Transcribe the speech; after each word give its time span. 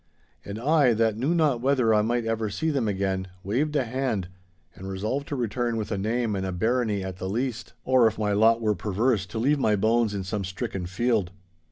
And 0.43 0.57
I, 0.57 0.93
that 0.95 1.15
knew 1.15 1.35
not 1.35 1.61
whether 1.61 1.93
I 1.93 2.01
might 2.01 2.25
ever 2.25 2.49
see 2.49 2.71
them 2.71 2.87
again, 2.87 3.27
waved 3.43 3.75
a 3.75 3.83
hand, 3.83 4.29
and 4.73 4.89
resolved 4.89 5.27
to 5.27 5.35
return 5.35 5.77
with 5.77 5.91
a 5.91 5.97
name 5.99 6.35
and 6.35 6.43
a 6.43 6.51
barony 6.51 7.03
at 7.03 7.17
the 7.17 7.29
least; 7.29 7.73
or, 7.85 8.07
if 8.07 8.17
my 8.17 8.33
lot 8.33 8.61
were 8.61 8.73
perverse, 8.73 9.27
to 9.27 9.37
leave 9.37 9.59
my 9.59 9.75
bones 9.75 10.15
in 10.15 10.23
some 10.23 10.43
stricken 10.43 10.87
field. 10.87 11.29